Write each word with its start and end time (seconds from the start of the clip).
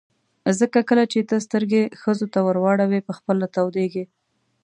ځکه 0.59 0.79
کله 0.89 1.03
چې 1.11 1.19
ته 1.29 1.35
سترګې 1.47 1.81
ښځو 2.01 2.25
ته 2.33 2.39
ور 2.45 2.57
اړوې 2.71 2.99
په 3.07 3.13
خپله 3.17 3.45
تودېږي. 3.55 4.03